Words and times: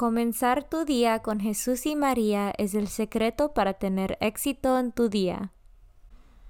Comenzar 0.00 0.66
tu 0.66 0.86
día 0.86 1.18
con 1.18 1.40
Jesús 1.40 1.84
y 1.84 1.94
María 1.94 2.54
es 2.56 2.72
el 2.72 2.88
secreto 2.88 3.52
para 3.52 3.74
tener 3.74 4.16
éxito 4.22 4.78
en 4.78 4.92
tu 4.92 5.10
día. 5.10 5.52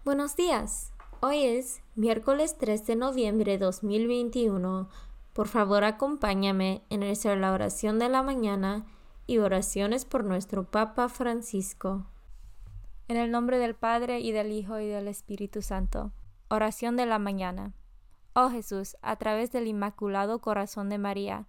Buenos 0.04 0.36
días. 0.36 0.92
Hoy 1.18 1.42
es 1.42 1.82
miércoles 1.96 2.56
3 2.58 2.86
de 2.86 2.94
noviembre 2.94 3.50
de 3.50 3.58
2021. 3.58 4.88
Por 5.32 5.48
favor, 5.48 5.82
acompáñame 5.82 6.84
en 6.90 7.40
la 7.40 7.52
oración 7.52 7.98
de 7.98 8.08
la 8.08 8.22
mañana 8.22 8.86
y 9.26 9.38
oraciones 9.38 10.04
por 10.04 10.22
nuestro 10.22 10.70
Papa 10.70 11.08
Francisco. 11.08 12.06
En 13.08 13.16
el 13.16 13.32
nombre 13.32 13.58
del 13.58 13.74
Padre 13.74 14.20
y 14.20 14.30
del 14.30 14.52
Hijo 14.52 14.78
y 14.78 14.86
del 14.86 15.08
Espíritu 15.08 15.60
Santo. 15.60 16.12
Oración 16.50 16.96
de 16.96 17.06
la 17.06 17.18
mañana. 17.18 17.74
Oh 18.32 18.48
Jesús, 18.48 18.96
a 19.02 19.16
través 19.16 19.50
del 19.50 19.66
Inmaculado 19.66 20.40
Corazón 20.40 20.88
de 20.88 20.98
María, 20.98 21.48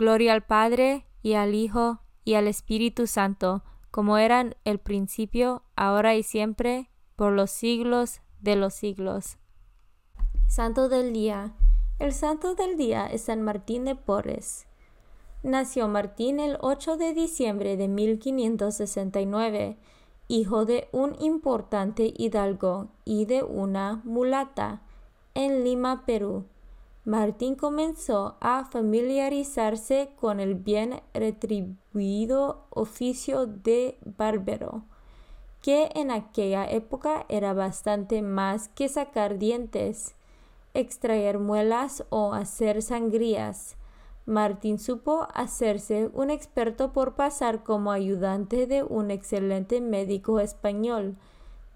Gloria 0.00 0.32
al 0.32 0.40
Padre, 0.40 1.04
y 1.20 1.34
al 1.34 1.54
Hijo, 1.54 2.00
y 2.24 2.32
al 2.32 2.48
Espíritu 2.48 3.06
Santo, 3.06 3.62
como 3.90 4.16
eran 4.16 4.56
el 4.64 4.78
principio, 4.78 5.62
ahora 5.76 6.14
y 6.14 6.22
siempre, 6.22 6.88
por 7.16 7.32
los 7.32 7.50
siglos 7.50 8.22
de 8.40 8.56
los 8.56 8.72
siglos. 8.72 9.36
Santo 10.48 10.88
del 10.88 11.12
Día. 11.12 11.52
El 11.98 12.14
Santo 12.14 12.54
del 12.54 12.78
Día 12.78 13.08
es 13.08 13.24
San 13.24 13.42
Martín 13.42 13.84
de 13.84 13.94
Porres. 13.94 14.66
Nació 15.42 15.86
Martín 15.86 16.40
el 16.40 16.56
8 16.62 16.96
de 16.96 17.12
diciembre 17.12 17.76
de 17.76 17.88
1569, 17.88 19.76
hijo 20.28 20.64
de 20.64 20.88
un 20.92 21.14
importante 21.20 22.14
hidalgo 22.16 22.88
y 23.04 23.26
de 23.26 23.42
una 23.42 24.00
mulata, 24.04 24.80
en 25.34 25.62
Lima, 25.62 26.06
Perú. 26.06 26.46
Martín 27.04 27.54
comenzó 27.54 28.36
a 28.40 28.66
familiarizarse 28.66 30.10
con 30.20 30.38
el 30.38 30.54
bien 30.54 31.00
retribuido 31.14 32.66
oficio 32.68 33.46
de 33.46 33.96
barbero, 34.04 34.84
que 35.62 35.90
en 35.94 36.10
aquella 36.10 36.70
época 36.70 37.24
era 37.30 37.54
bastante 37.54 38.20
más 38.20 38.68
que 38.68 38.88
sacar 38.90 39.38
dientes, 39.38 40.14
extraer 40.74 41.38
muelas 41.38 42.04
o 42.10 42.34
hacer 42.34 42.82
sangrías. 42.82 43.76
Martín 44.26 44.78
supo 44.78 45.26
hacerse 45.32 46.10
un 46.12 46.28
experto 46.28 46.92
por 46.92 47.14
pasar 47.14 47.64
como 47.64 47.92
ayudante 47.92 48.66
de 48.66 48.82
un 48.82 49.10
excelente 49.10 49.80
médico 49.80 50.38
español, 50.38 51.16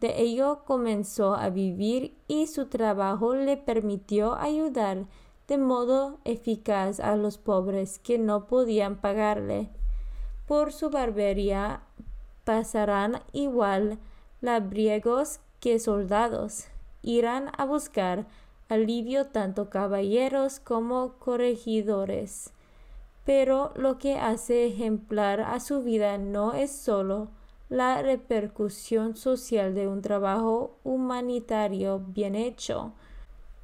de 0.00 0.20
ello 0.20 0.64
comenzó 0.64 1.34
a 1.34 1.50
vivir 1.50 2.16
y 2.28 2.46
su 2.46 2.66
trabajo 2.66 3.34
le 3.34 3.56
permitió 3.56 4.34
ayudar 4.34 5.06
de 5.48 5.58
modo 5.58 6.18
eficaz 6.24 7.00
a 7.00 7.16
los 7.16 7.38
pobres 7.38 7.98
que 7.98 8.18
no 8.18 8.46
podían 8.46 8.96
pagarle. 8.96 9.70
Por 10.46 10.72
su 10.72 10.90
barbería 10.90 11.82
pasarán 12.44 13.22
igual 13.32 13.98
labriegos 14.40 15.40
que 15.60 15.78
soldados. 15.78 16.66
Irán 17.02 17.50
a 17.56 17.64
buscar 17.64 18.26
alivio 18.68 19.26
tanto 19.26 19.70
caballeros 19.70 20.60
como 20.60 21.14
corregidores. 21.18 22.52
Pero 23.24 23.72
lo 23.74 23.98
que 23.98 24.18
hace 24.18 24.66
ejemplar 24.66 25.40
a 25.40 25.60
su 25.60 25.82
vida 25.82 26.18
no 26.18 26.52
es 26.52 26.70
solo 26.70 27.28
la 27.74 28.00
repercusión 28.02 29.16
social 29.16 29.74
de 29.74 29.88
un 29.88 30.00
trabajo 30.00 30.78
humanitario 30.84 31.98
bien 32.06 32.36
hecho, 32.36 32.92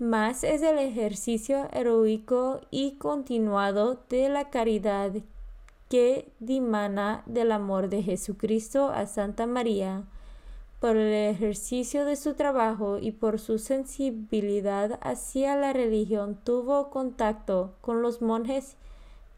más 0.01 0.43
es 0.43 0.63
el 0.63 0.81
ejercicio 0.81 1.69
heroico 1.73 2.61
y 2.73 2.97
continuado 2.97 4.03
de 4.09 4.29
la 4.29 4.51
caridad 4.51 5.13
que 5.89 6.33
dimana 6.41 7.23
del 7.27 7.53
amor 7.53 7.89
de 7.89 8.03
Jesucristo 8.03 8.89
a 8.89 9.07
Santa 9.07 9.47
María. 9.47 10.03
Por 10.81 10.97
el 10.97 11.31
ejercicio 11.33 12.05
de 12.05 12.17
su 12.17 12.35
trabajo 12.35 12.99
y 12.99 13.13
por 13.13 13.39
su 13.39 13.61
sensibilidad 13.61 14.99
hacia 15.03 15.55
la 15.55 15.73
religión 15.73 16.37
tuvo 16.43 16.91
contacto 16.91 17.75
con 17.81 18.03
los 18.03 18.23
monjes 18.23 18.77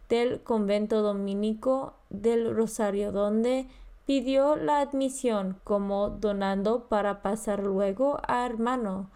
del 0.09 0.41
convento 0.43 1.03
dominico 1.03 1.93
del 2.09 2.55
Rosario, 2.55 3.13
donde 3.13 3.67
pidió 4.07 4.57
la 4.57 4.81
admisión 4.81 5.59
como 5.65 6.11
donando 6.11 6.89
para 6.89 7.23
pasar 7.23 7.63
luego 7.63 8.21
a 8.27 8.45
hermano. 8.47 9.11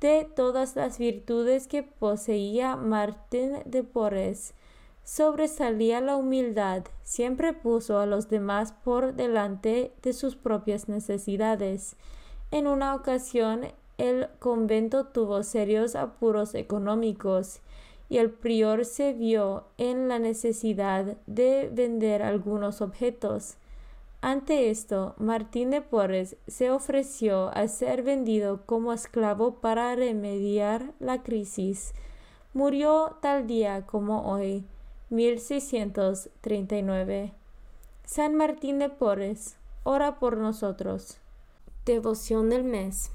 De 0.00 0.26
todas 0.34 0.76
las 0.76 0.98
virtudes 0.98 1.66
que 1.66 1.82
poseía 1.82 2.76
Martín 2.76 3.58
de 3.66 3.82
Porres, 3.82 4.54
sobresalía 5.04 6.00
la 6.00 6.16
humildad, 6.16 6.84
siempre 7.02 7.52
puso 7.52 7.98
a 7.98 8.06
los 8.06 8.28
demás 8.28 8.72
por 8.84 9.14
delante 9.14 9.92
de 10.02 10.12
sus 10.12 10.36
propias 10.36 10.88
necesidades. 10.88 11.96
En 12.50 12.66
una 12.66 12.94
ocasión 12.94 13.66
el 13.98 14.28
convento 14.38 15.04
tuvo 15.04 15.42
serios 15.42 15.94
apuros 15.94 16.54
económicos 16.54 17.60
y 18.08 18.16
el 18.16 18.30
prior 18.30 18.86
se 18.86 19.12
vio 19.12 19.64
en 19.76 20.08
la 20.08 20.18
necesidad 20.18 21.18
de 21.26 21.68
vender 21.70 22.22
algunos 22.22 22.80
objetos. 22.80 23.58
Ante 24.22 24.68
esto, 24.68 25.14
Martín 25.16 25.70
de 25.70 25.80
Porres 25.80 26.36
se 26.46 26.70
ofreció 26.70 27.48
a 27.56 27.66
ser 27.68 28.02
vendido 28.02 28.66
como 28.66 28.92
esclavo 28.92 29.60
para 29.60 29.96
remediar 29.96 30.92
la 30.98 31.22
crisis. 31.22 31.94
Murió 32.52 33.16
tal 33.22 33.46
día 33.46 33.86
como 33.86 34.30
hoy, 34.30 34.66
1639. 35.08 37.32
San 38.04 38.34
Martín 38.34 38.78
de 38.78 38.90
Porres, 38.90 39.56
ora 39.84 40.18
por 40.18 40.36
nosotros. 40.36 41.16
Devoción 41.86 42.50
del 42.50 42.64
mes. 42.64 43.12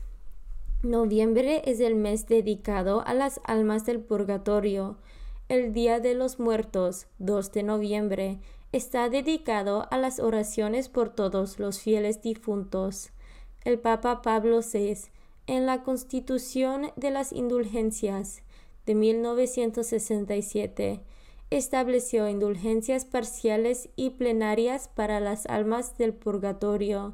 Noviembre 0.82 1.62
es 1.66 1.82
el 1.82 1.94
mes 1.94 2.28
dedicado 2.28 3.04
a 3.06 3.14
las 3.14 3.40
almas 3.44 3.86
del 3.86 4.00
purgatorio. 4.00 4.98
El 5.50 5.72
Día 5.74 6.00
de 6.00 6.16
los 6.16 6.40
Muertos, 6.40 7.06
2 7.20 7.52
de 7.52 7.62
noviembre, 7.62 8.40
está 8.76 9.08
dedicado 9.08 9.88
a 9.90 9.98
las 9.98 10.20
oraciones 10.20 10.90
por 10.90 11.10
todos 11.10 11.60
los 11.60 11.80
fieles 11.80 12.22
difuntos. 12.22 13.12
El 13.64 13.80
Papa 13.80 14.22
Pablo 14.22 14.60
VI, 14.60 14.98
en 15.48 15.66
la 15.66 15.82
Constitución 15.82 16.92
de 16.98 17.10
las 17.10 17.32
Indulgencias 17.32 18.44
de 18.86 18.96
1967, 18.96 21.00
estableció 21.52 22.28
indulgencias 22.28 23.06
parciales 23.06 23.88
y 23.96 24.10
plenarias 24.10 24.90
para 24.90 25.22
las 25.22 25.46
almas 25.46 25.98
del 25.98 26.14
purgatorio 26.14 27.14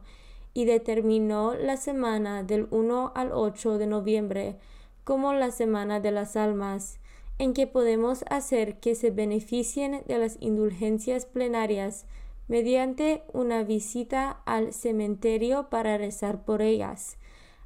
y 0.55 0.65
determinó 0.65 1.53
la 1.53 1.77
semana 1.77 2.41
del 2.41 2.67
1 2.71 3.11
al 3.13 3.31
8 3.33 3.77
de 3.77 3.85
noviembre 3.85 4.57
como 5.03 5.33
la 5.33 5.51
Semana 5.51 5.99
de 5.99 6.09
las 6.09 6.35
Almas, 6.35 6.97
en 7.41 7.55
que 7.55 7.65
podemos 7.65 8.23
hacer 8.29 8.79
que 8.79 8.93
se 8.93 9.09
beneficien 9.09 10.03
de 10.07 10.19
las 10.19 10.37
indulgencias 10.41 11.25
plenarias 11.25 12.05
mediante 12.47 13.23
una 13.33 13.63
visita 13.63 14.43
al 14.45 14.73
cementerio 14.73 15.67
para 15.71 15.97
rezar 15.97 16.45
por 16.45 16.61
ellas, 16.61 17.17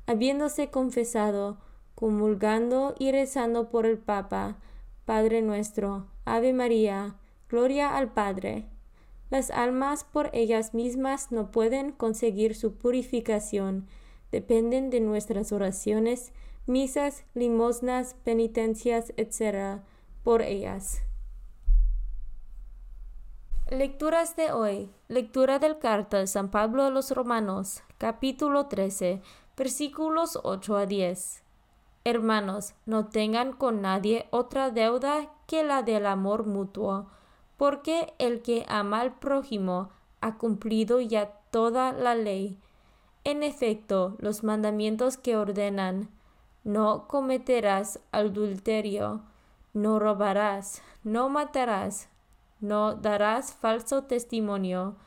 habiéndose 0.06 0.70
confesado, 0.70 1.58
comulgando 1.94 2.96
y 3.00 3.12
rezando 3.12 3.70
por 3.70 3.86
el 3.86 3.98
Papa, 3.98 4.60
Padre 5.04 5.42
nuestro, 5.42 6.08
Ave 6.24 6.54
María, 6.54 7.18
Gloria 7.50 7.98
al 7.98 8.14
Padre, 8.14 8.70
las 9.30 9.52
almas 9.52 10.06
por 10.06 10.30
ellas 10.32 10.74
mismas 10.74 11.34
no 11.34 11.52
pueden 11.52 11.92
conseguir 11.92 12.56
su 12.56 12.78
purificación, 12.78 13.88
dependen 14.32 14.90
de 14.90 15.02
nuestras 15.02 15.52
oraciones, 15.52 16.32
misas, 16.66 17.26
limosnas, 17.34 18.16
penitencias, 18.24 19.14
etc., 19.18 19.82
por 20.24 20.42
ellas. 20.42 21.02
Lecturas 23.70 24.36
de 24.36 24.52
hoy. 24.52 24.90
Lectura 25.08 25.60
del 25.60 25.80
carta 25.80 26.20
de 26.20 26.28
San 26.28 26.50
Pablo 26.50 26.84
a 26.84 26.90
los 26.90 27.12
Romanos, 27.12 27.84
capítulo 27.98 28.68
13, 28.68 29.22
versículos 29.58 30.40
8 30.44 30.78
a 30.78 30.86
10. 30.86 31.44
Hermanos, 32.04 32.74
no 32.86 33.08
tengan 33.08 33.54
con 33.54 33.82
nadie 33.82 34.28
otra 34.30 34.70
deuda 34.70 35.32
que 35.48 35.64
la 35.64 35.84
del 35.84 36.06
amor 36.06 36.46
mutuo 36.46 37.08
porque 37.58 38.14
el 38.20 38.42
que 38.42 38.66
ama 38.68 39.02
al 39.02 39.16
prójimo 39.16 39.90
ha 40.22 40.38
cumplido 40.38 41.00
ya 41.02 41.28
toda 41.52 41.94
la 41.94 42.16
ley. 42.16 42.60
En 43.24 43.44
efecto, 43.44 44.16
los 44.20 44.44
mandamientos 44.44 45.18
que 45.18 45.38
ordenan 45.38 46.10
no 46.66 47.08
cometerás 47.08 48.02
adulterio, 48.12 49.22
no 49.74 50.00
robarás, 50.00 50.82
no 51.06 51.30
matarás, 51.30 52.10
no 52.60 52.96
darás 52.96 53.54
falso 53.54 54.04
testimonio, 54.04 54.98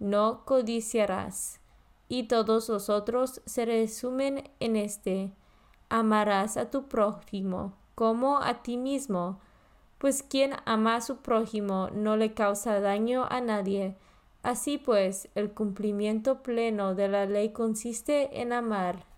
no 0.00 0.44
codiciarás. 0.44 1.60
Y 2.08 2.24
todos 2.24 2.68
los 2.68 2.90
otros 2.90 3.40
se 3.46 3.64
resumen 3.64 4.50
en 4.58 4.74
este 4.74 5.30
amarás 5.88 6.56
a 6.56 6.70
tu 6.70 6.88
prójimo 6.88 7.74
como 7.94 8.38
a 8.38 8.62
ti 8.62 8.76
mismo 8.76 9.38
pues 10.02 10.24
quien 10.24 10.54
ama 10.64 10.96
a 10.96 11.00
su 11.00 11.18
prójimo 11.18 11.88
no 11.92 12.16
le 12.16 12.34
causa 12.34 12.80
daño 12.80 13.24
a 13.30 13.40
nadie. 13.40 13.94
Así 14.42 14.76
pues, 14.76 15.28
el 15.36 15.52
cumplimiento 15.52 16.42
pleno 16.42 16.96
de 16.96 17.06
la 17.06 17.24
ley 17.24 17.52
consiste 17.52 18.40
en 18.40 18.52
amar. 18.52 19.11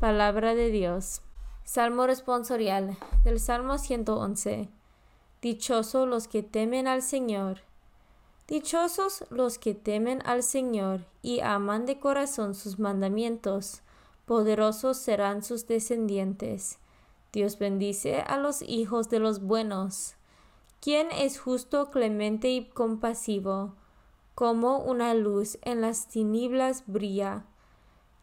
Palabra 0.00 0.54
de 0.54 0.70
Dios. 0.70 1.20
Salmo 1.62 2.06
responsorial 2.06 2.96
del 3.22 3.38
Salmo 3.38 3.76
111. 3.76 4.70
Dichosos 5.42 6.08
los 6.08 6.26
que 6.26 6.42
temen 6.42 6.88
al 6.88 7.02
Señor. 7.02 7.58
Dichosos 8.48 9.26
los 9.28 9.58
que 9.58 9.74
temen 9.74 10.22
al 10.24 10.42
Señor 10.42 11.04
y 11.20 11.40
aman 11.40 11.84
de 11.84 12.00
corazón 12.00 12.54
sus 12.54 12.78
mandamientos. 12.78 13.82
Poderosos 14.24 14.96
serán 14.96 15.42
sus 15.42 15.66
descendientes. 15.66 16.78
Dios 17.30 17.58
bendice 17.58 18.22
a 18.22 18.38
los 18.38 18.62
hijos 18.62 19.10
de 19.10 19.18
los 19.18 19.42
buenos. 19.42 20.14
¿Quién 20.80 21.08
es 21.12 21.38
justo, 21.38 21.90
clemente 21.90 22.48
y 22.48 22.70
compasivo? 22.70 23.74
Como 24.34 24.78
una 24.78 25.12
luz 25.12 25.58
en 25.60 25.82
las 25.82 26.08
tinieblas 26.08 26.84
brilla. 26.86 27.44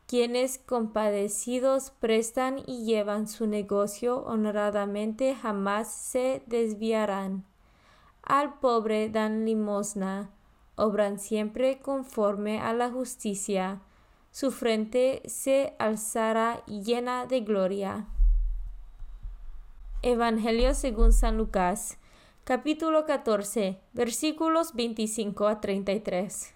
Quienes 0.07 0.57
compadecidos 0.57 1.91
prestan 1.91 2.59
y 2.65 2.85
llevan 2.85 3.27
su 3.27 3.45
negocio 3.45 4.23
honradamente 4.25 5.35
jamás 5.35 5.91
se 5.91 6.41
desviarán. 6.45 7.43
Al 8.23 8.57
pobre 8.59 9.09
dan 9.09 9.43
limosna, 9.43 10.29
obran 10.77 11.19
siempre 11.19 11.79
conforme 11.79 12.61
a 12.61 12.71
la 12.71 12.89
justicia. 12.89 13.81
Su 14.31 14.51
frente 14.51 15.23
se 15.25 15.73
alzará 15.77 16.63
llena 16.67 17.25
de 17.25 17.41
gloria. 17.41 18.07
Evangelio 20.03 20.73
según 20.73 21.11
San 21.11 21.35
Lucas, 21.35 21.97
capítulo 22.45 23.05
14, 23.05 23.77
versículos 23.91 24.73
25 24.73 25.47
a 25.47 25.59
33. 25.59 26.53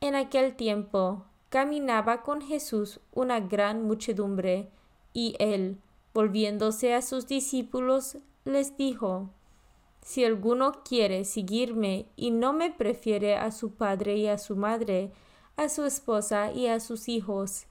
En 0.00 0.14
aquel 0.14 0.54
tiempo 0.54 1.24
caminaba 1.48 2.22
con 2.22 2.40
Jesús 2.40 3.00
una 3.12 3.40
gran 3.40 3.82
muchedumbre, 3.82 4.70
y 5.12 5.34
él, 5.38 5.78
volviéndose 6.12 6.94
a 6.94 7.02
sus 7.02 7.26
discípulos, 7.26 8.18
les 8.44 8.76
dijo, 8.76 9.30
Si 10.02 10.24
alguno 10.24 10.82
quiere 10.84 11.24
seguirme 11.24 12.06
y 12.16 12.30
no 12.30 12.52
me 12.52 12.70
prefiere 12.70 13.36
a 13.36 13.50
su 13.50 13.72
padre 13.72 14.16
y 14.16 14.26
a 14.28 14.38
su 14.38 14.56
madre, 14.56 15.12
a 15.56 15.68
su 15.68 15.84
esposa 15.84 16.52
y 16.52 16.66
a 16.66 16.80
sus 16.80 17.08
hijos, 17.08 17.66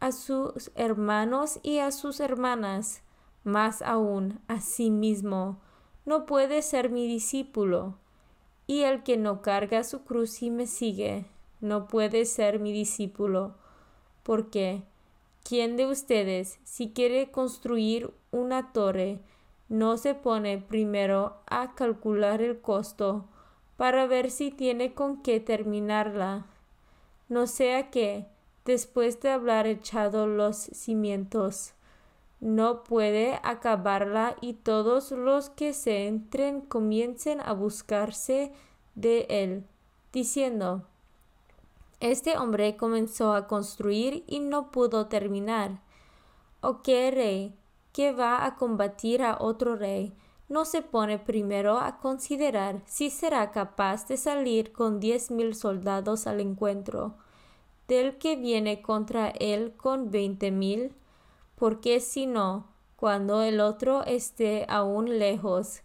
a 0.00 0.12
sus 0.12 0.70
hermanos 0.74 1.60
y 1.62 1.78
a 1.78 1.90
sus 1.90 2.20
hermanas, 2.20 3.02
más 3.44 3.82
aún 3.82 4.40
a 4.48 4.60
sí 4.60 4.90
mismo, 4.90 5.60
no 6.04 6.26
puede 6.26 6.62
ser 6.62 6.90
mi 6.90 7.06
discípulo. 7.06 7.98
Y 8.66 8.82
el 8.82 9.02
que 9.02 9.16
no 9.16 9.40
carga 9.40 9.82
su 9.84 10.04
cruz 10.04 10.42
y 10.42 10.50
me 10.50 10.66
sigue, 10.66 11.26
no 11.60 11.88
puede 11.88 12.24
ser 12.24 12.60
mi 12.60 12.72
discípulo. 12.72 13.54
Porque, 14.22 14.82
¿quién 15.42 15.76
de 15.76 15.86
ustedes, 15.86 16.58
si 16.64 16.90
quiere 16.90 17.30
construir 17.30 18.12
una 18.30 18.72
torre, 18.72 19.20
no 19.68 19.96
se 19.96 20.14
pone 20.14 20.58
primero 20.58 21.36
a 21.46 21.74
calcular 21.74 22.42
el 22.42 22.60
costo 22.60 23.26
para 23.76 24.06
ver 24.06 24.30
si 24.30 24.50
tiene 24.50 24.94
con 24.94 25.22
qué 25.22 25.40
terminarla? 25.40 26.46
No 27.28 27.46
sea 27.46 27.90
que, 27.90 28.26
después 28.64 29.20
de 29.20 29.30
haber 29.30 29.66
echado 29.66 30.26
los 30.26 30.56
cimientos, 30.56 31.72
no 32.40 32.84
puede 32.84 33.40
acabarla 33.42 34.36
y 34.40 34.54
todos 34.54 35.10
los 35.10 35.50
que 35.50 35.72
se 35.72 36.06
entren 36.06 36.60
comiencen 36.60 37.40
a 37.40 37.52
buscarse 37.52 38.52
de 38.94 39.26
él, 39.28 39.64
diciendo 40.12 40.84
Este 42.00 42.38
hombre 42.38 42.76
comenzó 42.76 43.32
a 43.34 43.46
construir 43.46 44.24
y 44.26 44.40
no 44.40 44.70
pudo 44.70 45.06
terminar. 45.06 45.80
¿O 46.60 46.82
qué 46.82 47.10
rey 47.10 47.54
que 47.92 48.12
va 48.12 48.44
a 48.44 48.56
combatir 48.56 49.22
a 49.22 49.36
otro 49.40 49.76
rey 49.76 50.14
no 50.48 50.64
se 50.64 50.82
pone 50.82 51.18
primero 51.18 51.78
a 51.78 51.98
considerar 51.98 52.80
si 52.86 53.10
será 53.10 53.50
capaz 53.50 54.06
de 54.08 54.16
salir 54.16 54.72
con 54.72 55.00
diez 55.00 55.30
mil 55.30 55.54
soldados 55.54 56.26
al 56.26 56.40
encuentro 56.40 57.14
del 57.86 58.18
que 58.18 58.36
viene 58.36 58.80
contra 58.80 59.28
él 59.28 59.74
con 59.76 60.10
veinte 60.10 60.50
mil? 60.50 60.94
porque 61.58 62.00
si 62.00 62.26
no, 62.26 62.66
cuando 62.96 63.42
el 63.42 63.60
otro 63.60 64.04
esté 64.04 64.64
aún 64.68 65.18
lejos, 65.18 65.82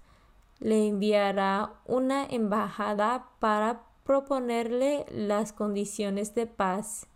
le 0.59 0.87
enviará 0.87 1.73
una 1.85 2.25
embajada 2.25 3.27
para 3.39 3.81
proponerle 4.03 5.05
las 5.09 5.53
condiciones 5.53 6.35
de 6.35 6.47
paz. 6.47 7.07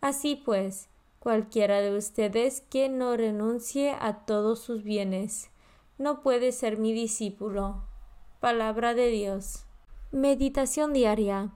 Así 0.00 0.36
pues, 0.36 0.88
cualquiera 1.18 1.80
de 1.80 1.96
ustedes 1.96 2.62
que 2.62 2.88
no 2.88 3.16
renuncie 3.16 3.96
a 3.98 4.24
todos 4.24 4.60
sus 4.60 4.82
bienes, 4.82 5.50
no 5.98 6.22
puede 6.22 6.52
ser 6.52 6.78
mi 6.78 6.92
discípulo. 6.92 7.82
Palabra 8.40 8.94
de 8.94 9.08
Dios. 9.08 9.66
Meditación 10.12 10.94
diaria. 10.94 11.52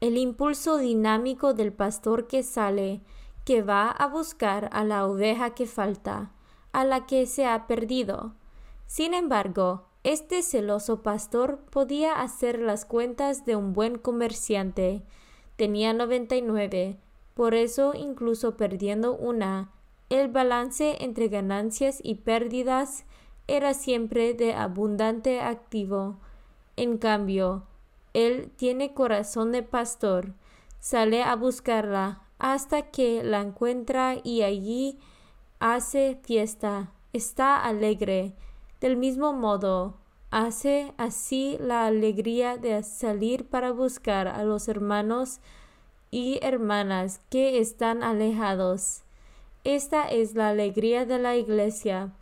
El 0.00 0.16
impulso 0.16 0.78
dinámico 0.78 1.52
del 1.52 1.72
pastor 1.72 2.28
que 2.28 2.44
sale 2.44 3.00
que 3.44 3.62
va 3.62 3.90
a 3.90 4.06
buscar 4.06 4.68
a 4.72 4.84
la 4.84 5.06
oveja 5.06 5.54
que 5.54 5.66
falta, 5.66 6.30
a 6.72 6.84
la 6.84 7.06
que 7.06 7.26
se 7.26 7.46
ha 7.46 7.66
perdido. 7.66 8.34
Sin 8.86 9.14
embargo, 9.14 9.87
este 10.04 10.42
celoso 10.42 11.02
pastor 11.02 11.58
podía 11.70 12.20
hacer 12.20 12.60
las 12.60 12.84
cuentas 12.84 13.44
de 13.44 13.56
un 13.56 13.72
buen 13.72 13.98
comerciante. 13.98 15.02
Tenía 15.56 15.92
noventa 15.92 16.36
y 16.36 16.42
nueve, 16.42 16.98
por 17.34 17.54
eso 17.54 17.94
incluso 17.94 18.56
perdiendo 18.56 19.14
una, 19.14 19.72
El 20.10 20.28
balance 20.28 21.04
entre 21.04 21.28
ganancias 21.28 22.00
y 22.02 22.16
pérdidas 22.16 23.04
era 23.46 23.74
siempre 23.74 24.32
de 24.32 24.54
abundante 24.54 25.40
activo. 25.40 26.18
En 26.76 26.96
cambio, 26.96 27.66
él 28.14 28.50
tiene 28.56 28.94
corazón 28.94 29.52
de 29.52 29.62
pastor, 29.62 30.34
sale 30.78 31.22
a 31.22 31.36
buscarla 31.36 32.22
hasta 32.38 32.90
que 32.90 33.22
la 33.22 33.40
encuentra 33.40 34.16
y 34.22 34.42
allí 34.42 34.98
hace 35.58 36.18
fiesta, 36.22 36.92
está 37.12 37.62
alegre. 37.62 38.34
Del 38.80 38.96
mismo 38.96 39.32
modo, 39.32 39.96
hace 40.30 40.92
así 40.98 41.56
la 41.60 41.86
alegría 41.86 42.56
de 42.56 42.82
salir 42.82 43.46
para 43.46 43.72
buscar 43.72 44.28
a 44.28 44.44
los 44.44 44.68
hermanos 44.68 45.40
y 46.10 46.38
hermanas 46.42 47.20
que 47.28 47.58
están 47.58 48.02
alejados. 48.02 49.02
Esta 49.64 50.08
es 50.08 50.34
la 50.34 50.50
alegría 50.50 51.06
de 51.06 51.18
la 51.18 51.36
Iglesia. 51.36 52.12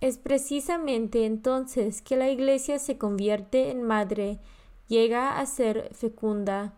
Es 0.00 0.18
precisamente 0.18 1.26
entonces 1.26 2.02
que 2.02 2.16
la 2.16 2.28
Iglesia 2.28 2.78
se 2.78 2.98
convierte 2.98 3.70
en 3.70 3.82
madre, 3.82 4.40
llega 4.88 5.38
a 5.38 5.46
ser 5.46 5.90
fecunda. 5.94 6.74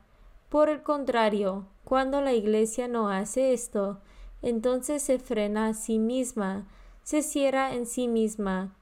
Por 0.48 0.68
el 0.68 0.82
contrario, 0.82 1.66
cuando 1.84 2.20
la 2.20 2.34
Iglesia 2.34 2.86
no 2.86 3.08
hace 3.08 3.54
esto, 3.54 4.00
entonces 4.42 5.02
se 5.02 5.18
frena 5.18 5.68
a 5.68 5.74
sí 5.74 5.98
misma, 5.98 6.66
se 7.02 7.22
cierra 7.22 7.74
en 7.74 7.86
sí 7.86 8.08
misma, 8.08 8.76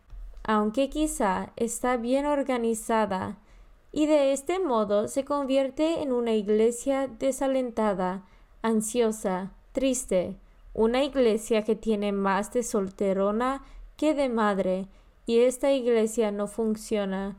aunque 0.45 0.89
quizá 0.89 1.53
está 1.57 1.97
bien 1.97 2.27
organizada, 2.27 3.39
y 3.93 4.07
de 4.07 4.33
este 4.33 4.59
modo 4.59 5.09
se 5.09 5.25
convierte 5.25 6.03
en 6.03 6.13
una 6.13 6.33
iglesia 6.33 7.09
desalentada, 7.09 8.25
ansiosa, 8.63 9.53
triste, 9.73 10.37
una 10.75 11.03
iglesia 11.03 11.65
que 11.65 11.75
tiene 11.75 12.13
más 12.13 12.53
de 12.53 12.63
solterona 12.63 13.65
que 13.97 14.15
de 14.15 14.29
madre, 14.29 14.87
y 15.27 15.41
esta 15.41 15.73
iglesia 15.73 16.31
no 16.31 16.47
funciona. 16.47 17.37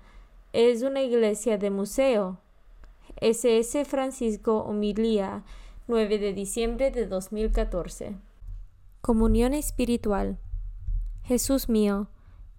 Es 0.53 0.83
una 0.83 1.01
iglesia 1.01 1.57
de 1.57 1.69
museo. 1.69 2.37
SS 3.19 3.85
Francisco 3.85 4.59
Homilía, 4.59 5.43
9 5.87 6.19
de 6.19 6.33
diciembre 6.33 6.91
de 6.91 7.05
2014. 7.07 8.15
Comunión 9.01 9.53
espiritual. 9.53 10.37
Jesús 11.23 11.69
mío, 11.69 12.07